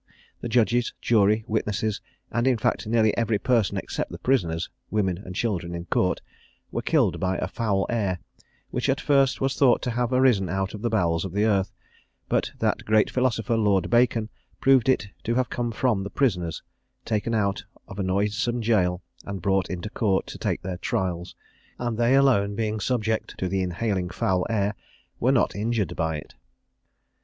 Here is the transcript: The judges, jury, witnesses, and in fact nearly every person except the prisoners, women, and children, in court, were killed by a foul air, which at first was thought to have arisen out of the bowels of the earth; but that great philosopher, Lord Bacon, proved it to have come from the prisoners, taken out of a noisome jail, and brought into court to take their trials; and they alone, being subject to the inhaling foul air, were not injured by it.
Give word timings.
The 0.39 0.49
judges, 0.49 0.95
jury, 0.99 1.45
witnesses, 1.47 2.01
and 2.31 2.47
in 2.47 2.57
fact 2.57 2.87
nearly 2.87 3.15
every 3.15 3.37
person 3.37 3.77
except 3.77 4.09
the 4.11 4.17
prisoners, 4.17 4.67
women, 4.89 5.19
and 5.19 5.35
children, 5.35 5.75
in 5.75 5.85
court, 5.85 6.23
were 6.71 6.81
killed 6.81 7.19
by 7.19 7.37
a 7.37 7.47
foul 7.47 7.85
air, 7.87 8.17
which 8.71 8.89
at 8.89 8.99
first 8.99 9.41
was 9.41 9.53
thought 9.55 9.79
to 9.83 9.91
have 9.91 10.11
arisen 10.11 10.49
out 10.49 10.73
of 10.73 10.81
the 10.81 10.89
bowels 10.89 11.23
of 11.23 11.33
the 11.33 11.45
earth; 11.45 11.71
but 12.27 12.51
that 12.57 12.83
great 12.83 13.11
philosopher, 13.11 13.55
Lord 13.55 13.91
Bacon, 13.91 14.29
proved 14.59 14.89
it 14.89 15.07
to 15.25 15.35
have 15.35 15.51
come 15.51 15.71
from 15.71 16.01
the 16.03 16.09
prisoners, 16.09 16.63
taken 17.05 17.35
out 17.35 17.63
of 17.87 17.99
a 17.99 18.03
noisome 18.03 18.59
jail, 18.63 19.03
and 19.23 19.39
brought 19.39 19.69
into 19.69 19.91
court 19.91 20.25
to 20.29 20.39
take 20.39 20.63
their 20.63 20.77
trials; 20.77 21.35
and 21.77 21.99
they 21.99 22.15
alone, 22.15 22.55
being 22.55 22.79
subject 22.79 23.37
to 23.37 23.47
the 23.47 23.61
inhaling 23.61 24.09
foul 24.09 24.47
air, 24.49 24.73
were 25.19 25.31
not 25.31 25.55
injured 25.55 25.95
by 25.95 26.15
it. 26.17 26.33